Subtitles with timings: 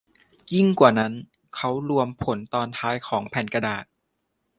[0.53, 1.13] ยิ่งกว่านั้น
[1.55, 3.85] เขารวมผลตอนท้ายของแผ่นกระดาษ